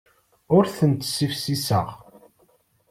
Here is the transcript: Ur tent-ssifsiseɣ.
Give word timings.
Ur 0.55 0.65
tent-ssifsiseɣ. 0.75 1.87